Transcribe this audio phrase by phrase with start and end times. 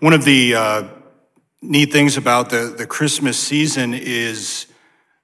[0.00, 0.88] One of the uh,
[1.62, 4.66] neat things about the, the Christmas season is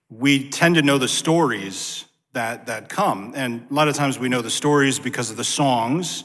[0.09, 3.35] we tend to know the stories that, that come.
[3.37, 6.25] And a lot of times we know the stories because of the songs,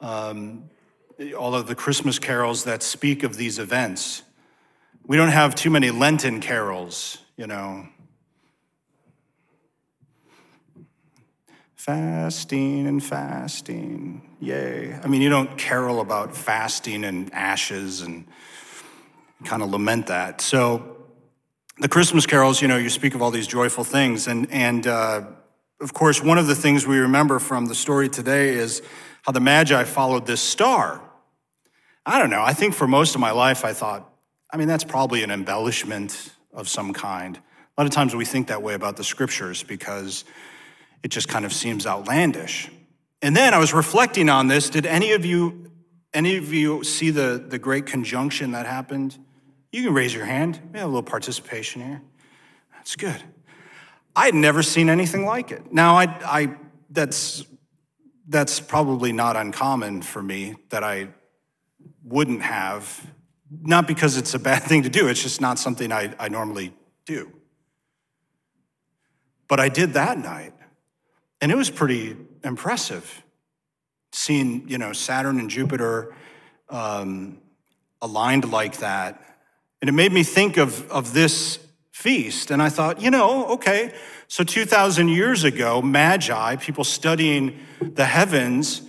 [0.00, 0.70] um,
[1.38, 4.22] all of the Christmas carols that speak of these events.
[5.06, 7.86] We don't have too many Lenten carols, you know.
[11.78, 14.98] Fasting and fasting, yay.
[15.00, 18.26] I mean, you don't carol about fasting and ashes and
[19.44, 20.40] kind of lament that.
[20.40, 20.96] So,
[21.78, 24.26] the Christmas carols, you know, you speak of all these joyful things.
[24.26, 25.26] And, and uh,
[25.80, 28.82] of course, one of the things we remember from the story today is
[29.22, 31.00] how the Magi followed this star.
[32.04, 32.42] I don't know.
[32.42, 34.12] I think for most of my life, I thought,
[34.52, 37.36] I mean, that's probably an embellishment of some kind.
[37.36, 40.24] A lot of times we think that way about the scriptures because
[41.02, 42.70] it just kind of seems outlandish.
[43.22, 44.70] And then I was reflecting on this.
[44.70, 45.70] Did any of you,
[46.14, 49.18] any of you see the, the great conjunction that happened?
[49.72, 50.60] You can raise your hand.
[50.72, 52.02] We have a little participation here.
[52.74, 53.22] That's good.
[54.14, 55.72] I had never seen anything like it.
[55.72, 56.56] Now, I, I,
[56.90, 57.44] that's,
[58.28, 61.08] that's probably not uncommon for me that I
[62.02, 63.06] wouldn't have,
[63.62, 66.72] not because it's a bad thing to do, it's just not something I, I normally
[67.04, 67.32] do.
[69.48, 70.52] But I did that night,
[71.40, 73.22] and it was pretty impressive
[74.12, 76.14] seeing, you know, Saturn and Jupiter
[76.70, 77.38] um,
[78.00, 79.28] aligned like that
[79.80, 81.58] and it made me think of, of this
[81.92, 82.50] feast.
[82.50, 83.92] And I thought, you know, okay,
[84.26, 88.82] so 2,000 years ago, Magi, people studying the heavens,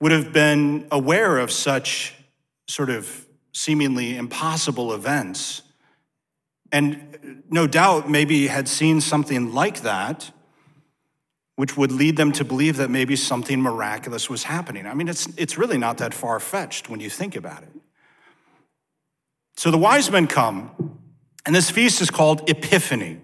[0.00, 2.14] would have been aware of such
[2.68, 5.62] sort of seemingly impossible events.
[6.70, 10.30] And no doubt, maybe had seen something like that,
[11.58, 14.86] which would lead them to believe that maybe something miraculous was happening.
[14.86, 17.70] I mean, it's, it's really not that far fetched when you think about it.
[19.56, 21.00] So the wise men come,
[21.44, 23.18] and this feast is called Epiphany.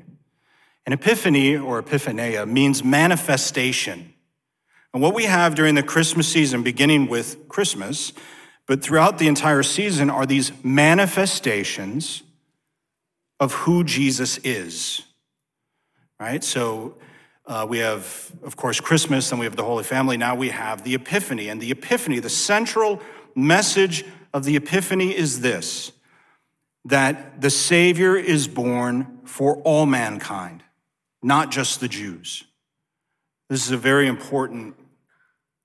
[0.84, 4.12] And Epiphany or Epiphania means manifestation.
[4.92, 8.12] And what we have during the Christmas season, beginning with Christmas,
[8.66, 12.24] but throughout the entire season, are these manifestations
[13.38, 15.02] of who Jesus is.
[16.18, 16.42] Right?
[16.42, 16.96] So
[17.46, 20.16] uh, we have, of course, Christmas, and we have the Holy Family.
[20.16, 21.48] Now we have the Epiphany.
[21.48, 23.00] And the Epiphany, the central
[23.34, 25.92] message of the Epiphany is this
[26.86, 30.62] that the Savior is born for all mankind,
[31.22, 32.44] not just the Jews.
[33.48, 34.76] This is a very important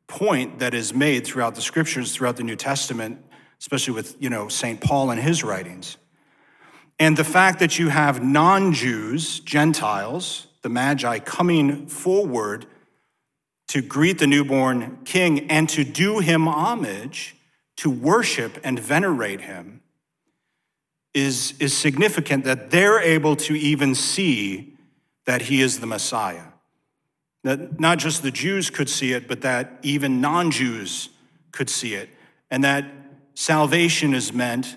[0.08, 3.24] point that is made throughout the scriptures, throughout the New Testament,
[3.60, 4.80] especially with, you know, St.
[4.80, 5.98] Paul and his writings.
[7.00, 12.66] And the fact that you have non Jews, Gentiles, the Magi, coming forward
[13.70, 17.36] to greet the newborn king and to do him homage,
[17.78, 19.82] to worship and venerate him,
[21.14, 24.76] is, is significant that they're able to even see
[25.26, 26.46] that he is the Messiah.
[27.44, 31.10] That not just the Jews could see it, but that even non Jews
[31.52, 32.10] could see it,
[32.52, 32.86] and that
[33.34, 34.76] salvation is meant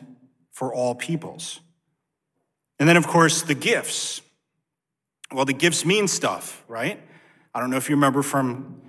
[0.52, 1.60] for all peoples.
[2.78, 4.20] And then, of course, the gifts.
[5.32, 7.00] Well, the gifts mean stuff, right?
[7.54, 8.82] I don't know if you remember from,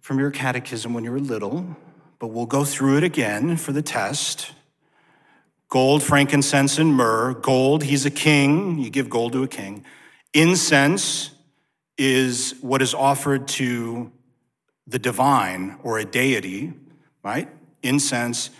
[0.00, 1.76] from your catechism when you were little,
[2.18, 4.52] but we'll go through it again for the test
[5.68, 7.34] gold, frankincense, and myrrh.
[7.34, 8.78] Gold, he's a king.
[8.78, 9.84] You give gold to a king.
[10.32, 11.30] Incense
[11.98, 14.10] is what is offered to
[14.86, 16.72] the divine or a deity,
[17.22, 17.48] right?
[17.82, 18.50] Incense,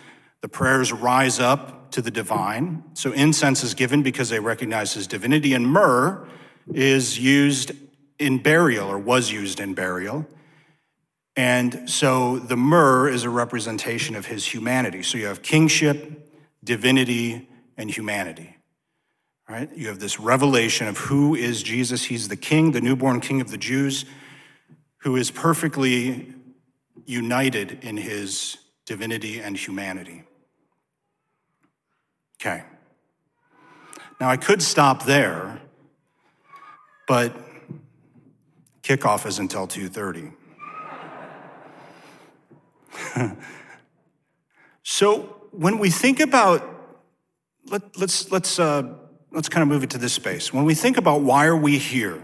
[0.41, 2.83] the prayers rise up to the divine.
[2.93, 6.27] So incense is given because they recognize his divinity, and myrrh
[6.73, 7.71] is used
[8.19, 10.27] in burial or was used in burial.
[11.35, 15.03] And so the myrrh is a representation of his humanity.
[15.03, 16.29] So you have kingship,
[16.63, 17.47] divinity,
[17.77, 18.55] and humanity.
[19.47, 19.69] Right?
[19.77, 22.03] You have this revelation of who is Jesus.
[22.03, 24.03] He's the king, the newborn king of the Jews,
[24.97, 26.33] who is perfectly
[27.05, 30.23] united in his divinity and humanity.
[32.41, 32.63] Okay.
[34.19, 35.61] Now I could stop there,
[37.07, 37.35] but
[38.83, 40.33] kickoff is until 2:30.
[44.83, 46.61] so when we think about,
[47.69, 48.83] let, us let's, let's, uh,
[49.31, 50.53] let's kind of move it to this space.
[50.53, 52.21] When we think about why are we here,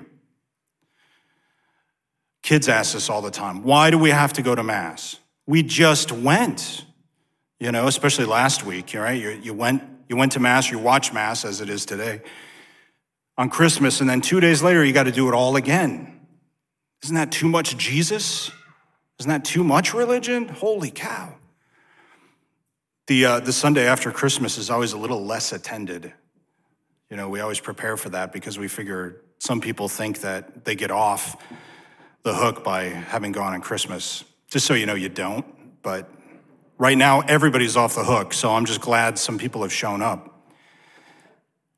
[2.43, 5.19] kids ask us all the time, why do we have to go to Mass?
[5.47, 6.85] We just went,
[7.59, 9.19] you know, especially last week, right?
[9.19, 12.21] You, you, went, you went to Mass, you watched Mass as it is today
[13.37, 16.21] on Christmas, and then two days later, you got to do it all again.
[17.03, 18.51] Isn't that too much Jesus?
[19.19, 20.47] Isn't that too much religion?
[20.47, 21.35] Holy cow.
[23.07, 26.13] The, uh, the Sunday after Christmas is always a little less attended.
[27.09, 30.75] You know, we always prepare for that because we figure some people think that they
[30.75, 31.35] get off
[32.23, 34.23] the hook by having gone on Christmas.
[34.49, 35.45] Just so you know, you don't.
[35.81, 36.09] But
[36.77, 38.33] right now, everybody's off the hook.
[38.33, 40.32] So I'm just glad some people have shown up.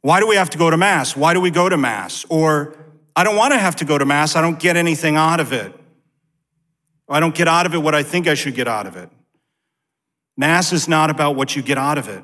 [0.06, 1.16] Why do we have to go to Mass?
[1.16, 2.28] Why do we go to Mass?
[2.30, 2.78] Or,
[3.16, 4.36] I don't want to have to go to Mass.
[4.36, 5.74] I don't get anything out of it.
[7.10, 9.10] I don't get out of it what I think I should get out of it.
[10.38, 12.24] Mass is not about what you get out of it.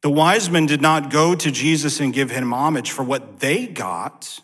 [0.00, 3.66] The wise men did not go to Jesus and give him homage for what they
[3.66, 4.40] got.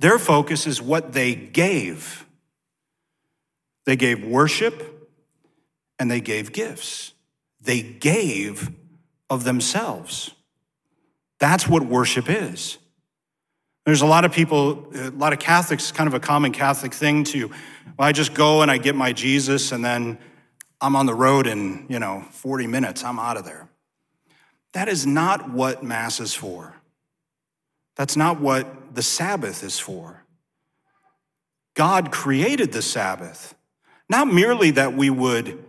[0.00, 2.26] Their focus is what they gave.
[3.86, 5.08] They gave worship
[6.00, 7.12] and they gave gifts.
[7.60, 8.72] They gave
[9.30, 10.30] of themselves.
[11.38, 12.78] That's what worship is.
[13.84, 17.24] There's a lot of people, a lot of Catholics, kind of a common Catholic thing
[17.24, 20.18] to, well, I just go and I get my Jesus and then
[20.80, 23.68] I'm on the road in, you know, 40 minutes, I'm out of there.
[24.72, 26.74] That is not what Mass is for.
[27.96, 30.24] That's not what the Sabbath is for.
[31.74, 33.54] God created the Sabbath,
[34.08, 35.62] not merely that we would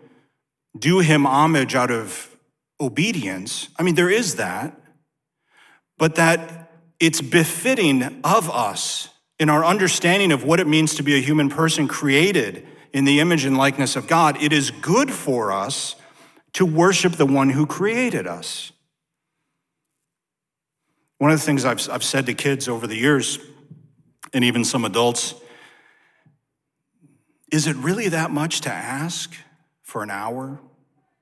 [0.77, 2.34] do him homage out of
[2.79, 3.69] obedience.
[3.77, 4.79] I mean, there is that,
[5.97, 11.15] but that it's befitting of us in our understanding of what it means to be
[11.15, 14.41] a human person created in the image and likeness of God.
[14.41, 15.95] It is good for us
[16.53, 18.71] to worship the one who created us.
[21.17, 23.39] One of the things I've, I've said to kids over the years,
[24.33, 25.35] and even some adults,
[27.51, 29.33] is it really that much to ask
[29.81, 30.59] for an hour,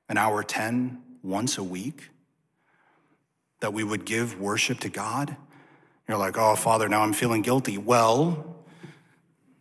[0.09, 2.09] an hour 10, once a week?
[3.61, 5.35] That we would give worship to God?
[6.07, 7.77] You're like, oh, Father, now I'm feeling guilty.
[7.77, 8.53] Well,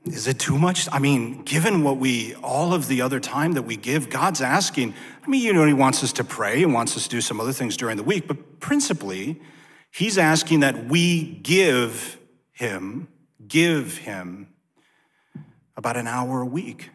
[0.04, 0.88] is it too much?
[0.90, 4.94] I mean, given what we, all of the other time that we give, God's asking.
[5.24, 7.40] I mean, you know, He wants us to pray and wants us to do some
[7.40, 9.40] other things during the week, but principally,
[9.92, 12.18] He's asking that we give
[12.50, 13.06] Him,
[13.46, 14.48] give Him
[15.76, 16.90] about an hour a week.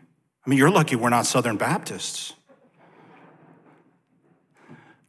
[0.45, 2.33] I mean, you're lucky we're not Southern Baptists.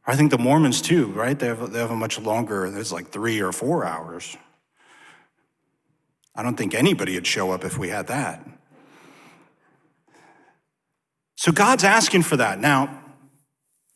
[0.09, 1.39] I think the Mormons too, right?
[1.39, 4.39] They have, they have a much longer, it's like three or four hours.
[6.35, 8.43] I don't think anybody would show up if we had that.
[11.37, 12.59] So God's asking for that.
[12.59, 13.03] Now,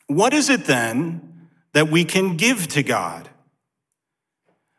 [0.06, 3.30] what is it then that we can give to God?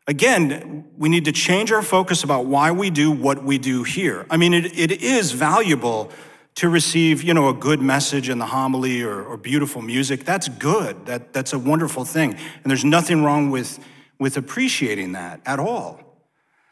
[0.06, 4.28] Again, we need to change our focus about why we do what we do here.
[4.30, 6.12] I mean, it, it is valuable
[6.56, 10.24] to receive, you know, a good message in the homily or, or beautiful music.
[10.24, 11.06] That's good.
[11.08, 12.34] That, that's a wonderful thing.
[12.34, 13.80] And there's nothing wrong with,
[14.20, 16.00] with appreciating that at all.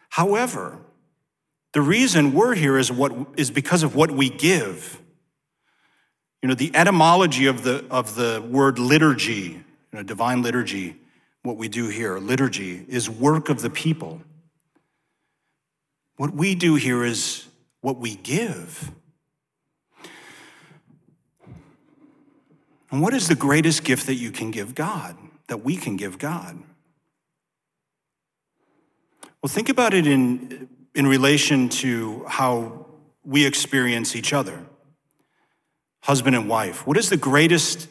[0.09, 0.77] However,
[1.73, 5.01] the reason we're here is, what, is because of what we give.
[6.41, 9.63] You know, the etymology of the, of the word liturgy, you
[9.93, 10.97] know, divine liturgy,
[11.43, 14.21] what we do here, liturgy, is work of the people.
[16.17, 17.47] What we do here is
[17.81, 18.91] what we give.
[22.91, 25.17] And what is the greatest gift that you can give God,
[25.47, 26.61] that we can give God?
[29.41, 32.85] Well, think about it in, in relation to how
[33.23, 34.65] we experience each other,
[36.03, 36.85] husband and wife.
[36.85, 37.87] What is the greatest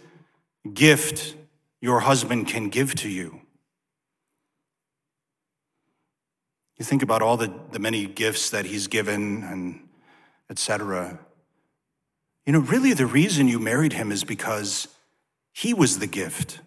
[0.72, 1.34] gift
[1.80, 3.40] your husband can give to you?
[6.78, 9.88] You think about all the, the many gifts that he's given and
[10.48, 11.18] etc.
[12.46, 14.88] You know, really the reason you married him is because
[15.60, 16.60] he was the gift.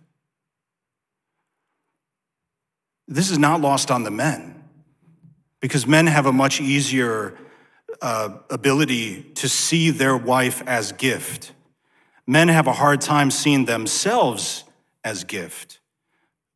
[3.07, 4.63] This is not lost on the men
[5.59, 7.35] because men have a much easier
[8.03, 11.53] uh, ability to see their wife as gift.
[12.27, 14.63] Men have a hard time seeing themselves
[15.03, 15.79] as gift.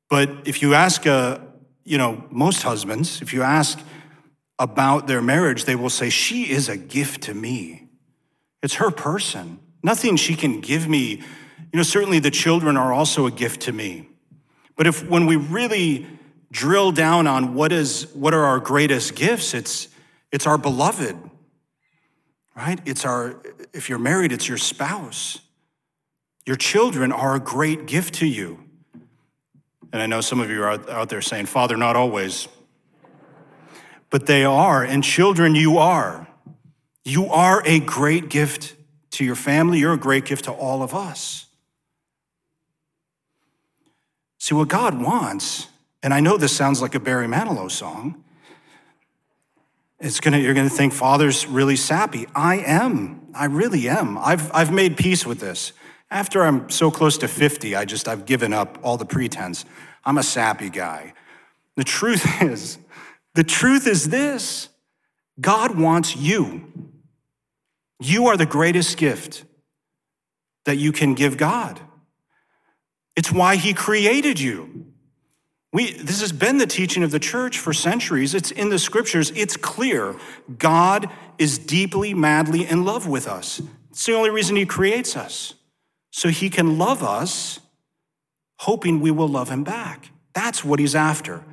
[0.08, 1.42] But if you ask a,
[1.86, 3.80] you know, most husbands, if you ask
[4.60, 7.88] about their marriage, they will say, She is a gift to me.
[8.62, 9.58] It's her person.
[9.82, 11.24] Nothing she can give me.
[11.72, 14.10] You know, certainly the children are also a gift to me.
[14.76, 16.08] But if when we really
[16.52, 19.88] drill down on what is what are our greatest gifts, it's
[20.32, 21.18] it's our beloved.
[22.56, 22.80] Right?
[22.86, 23.42] It's our
[23.74, 25.40] if you're married, it's your spouse.
[26.46, 28.64] Your children are a great gift to you.
[29.92, 32.48] And I know some of you are out there saying, Father, not always.
[34.10, 36.28] But they are, and children, you are.
[37.04, 38.76] You are a great gift
[39.12, 39.80] to your family.
[39.80, 41.47] You're a great gift to all of us.
[44.48, 45.68] See, what God wants,
[46.02, 48.24] and I know this sounds like a Barry Manilow song,
[50.00, 52.28] it's gonna, you're gonna think, Father's really sappy.
[52.34, 53.28] I am.
[53.36, 54.18] I really am.
[54.18, 55.74] I've, I've made peace with this.
[56.10, 59.66] After I'm so close to 50, I just, I've given up all the pretense.
[60.06, 61.14] I'm a sappy guy.
[61.76, 62.78] The truth is,
[63.34, 64.70] the truth is this
[65.42, 66.72] God wants you.
[68.00, 69.44] You are the greatest gift
[70.64, 71.82] that you can give God.
[73.18, 74.86] It's why He created you.
[75.74, 78.34] We, this has been the teaching of the church for centuries.
[78.34, 79.32] It's in the scriptures.
[79.36, 80.16] It's clear.
[80.58, 83.62] God is deeply, madly in love with us.
[83.90, 85.56] It's the only reason He creates us,
[86.12, 87.60] so He can love us,
[88.60, 90.12] hoping we will love Him back.
[90.34, 91.44] That's what He's after.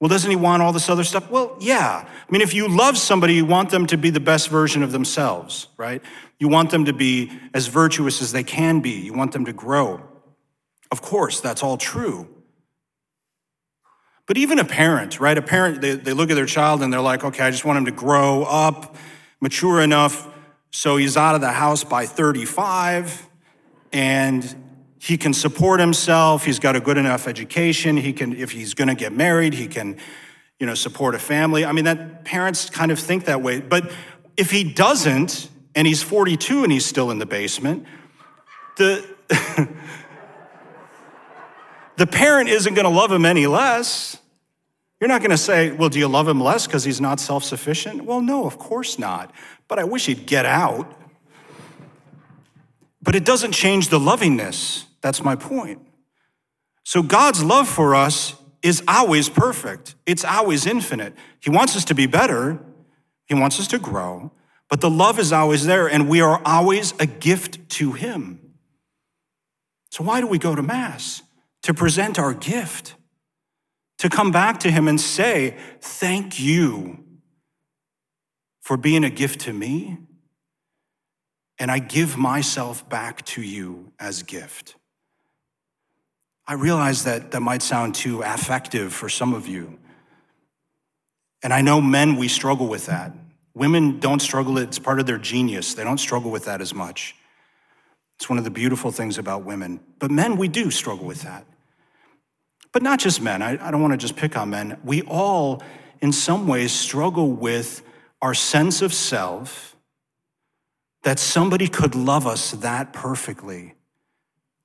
[0.00, 1.30] Well, doesn't He want all this other stuff?
[1.30, 2.06] Well, yeah.
[2.06, 4.90] I mean, if you love somebody, you want them to be the best version of
[4.90, 6.02] themselves, right?
[6.38, 9.52] You want them to be as virtuous as they can be, you want them to
[9.52, 10.02] grow.
[10.94, 12.28] Of course, that's all true.
[14.28, 15.36] But even a parent, right?
[15.36, 17.78] A parent, they, they look at their child and they're like, okay, I just want
[17.78, 18.94] him to grow up,
[19.40, 20.30] mature enough
[20.70, 23.28] so he's out of the house by 35
[23.92, 24.54] and
[25.00, 26.44] he can support himself.
[26.44, 27.96] He's got a good enough education.
[27.96, 29.96] He can, if he's going to get married, he can,
[30.60, 31.64] you know, support a family.
[31.64, 33.60] I mean, that parents kind of think that way.
[33.60, 33.90] But
[34.36, 37.84] if he doesn't, and he's 42 and he's still in the basement,
[38.76, 39.04] the
[41.96, 44.18] the parent isn't going to love him any less.
[45.00, 47.44] You're not going to say, Well, do you love him less because he's not self
[47.44, 48.04] sufficient?
[48.04, 49.32] Well, no, of course not.
[49.68, 50.92] But I wish he'd get out.
[53.02, 54.86] But it doesn't change the lovingness.
[55.02, 55.86] That's my point.
[56.84, 61.14] So God's love for us is always perfect, it's always infinite.
[61.40, 62.58] He wants us to be better,
[63.26, 64.32] He wants us to grow,
[64.70, 68.40] but the love is always there, and we are always a gift to Him.
[69.90, 71.22] So, why do we go to Mass?
[71.64, 72.94] To present our gift
[73.98, 77.04] to come back to him and say, Thank you
[78.60, 79.98] for being a gift to me,
[81.58, 84.76] and I give myself back to you as gift.
[86.46, 89.78] I realize that that might sound too affective for some of you.
[91.42, 93.12] And I know men, we struggle with that.
[93.54, 95.74] Women don't struggle, it's part of their genius.
[95.74, 97.14] They don't struggle with that as much.
[98.16, 99.80] It's one of the beautiful things about women.
[99.98, 101.46] But men, we do struggle with that.
[102.74, 104.78] But not just men, I, I don't want to just pick on men.
[104.84, 105.62] We all,
[106.00, 107.82] in some ways, struggle with
[108.20, 109.76] our sense of self
[111.04, 113.74] that somebody could love us that perfectly,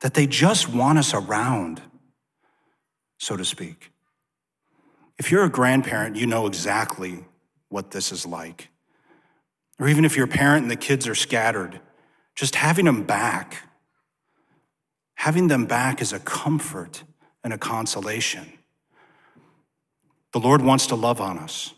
[0.02, 1.84] that they just want us around,
[3.20, 3.92] so to speak.
[5.20, 7.26] If you're a grandparent, you know exactly
[7.68, 8.70] what this is like.
[9.80, 11.80] Or even if you're a parent and the kids are scattered,
[12.34, 13.68] just having them back,
[15.14, 17.04] having them back is a comfort
[17.44, 18.54] and a consolation.
[20.34, 21.74] The Lord wants to love on us.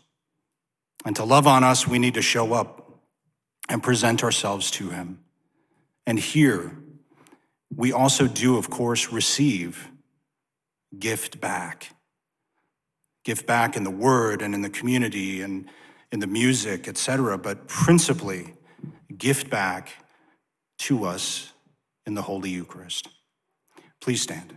[1.04, 3.00] And to love on us, we need to show up
[3.68, 5.20] and present ourselves to Him.
[6.06, 6.76] And here,
[7.74, 9.88] we also do, of course, receive
[10.98, 11.94] gift back.
[13.24, 15.68] Gift back in the word and in the community and
[16.10, 18.54] in the music, etc., but principally,
[19.16, 19.90] gift back
[20.78, 21.52] to us
[22.04, 23.08] in the Holy Eucharist.
[24.00, 24.52] Please stand.